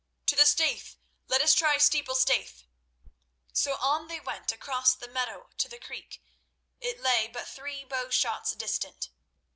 To 0.25 0.35
the 0.35 0.47
Staithe! 0.47 0.95
Let 1.27 1.41
us 1.43 1.53
try 1.53 1.77
Steeple 1.77 2.15
Staithe." 2.15 2.63
So 3.53 3.75
on 3.75 4.07
they 4.07 4.19
went 4.19 4.51
across 4.51 4.95
the 4.95 5.07
meadow 5.07 5.49
to 5.59 5.69
the 5.69 5.77
creek. 5.77 6.23
It 6.79 6.99
lay 6.99 7.27
but 7.27 7.47
three 7.47 7.83
bow 7.83 8.09
shots 8.09 8.53
distant. 8.55 9.09